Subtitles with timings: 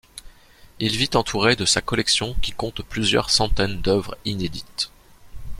[0.79, 4.89] Il vit entouré de sa collection qui compte plusieurs centaines d’œuvres inédites.